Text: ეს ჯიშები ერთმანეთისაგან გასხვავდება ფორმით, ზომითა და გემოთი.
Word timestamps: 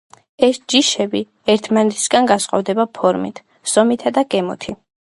ეს 0.45 0.59
ჯიშები 0.73 1.21
ერთმანეთისაგან 1.55 2.31
გასხვავდება 2.33 2.89
ფორმით, 3.01 3.45
ზომითა 3.77 4.19
და 4.21 4.29
გემოთი. 4.37 4.81